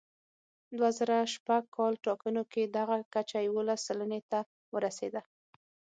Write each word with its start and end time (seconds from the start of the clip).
دوه 0.77 0.89
زره 0.97 1.17
شپږ 1.33 1.63
کال 1.77 1.93
ټاکنو 2.05 2.43
کې 2.51 2.61
دغه 2.77 2.97
کچه 3.13 3.37
یوولس 3.47 3.79
سلنې 3.87 4.21
ته 4.31 4.39
ورسېده. 4.75 5.21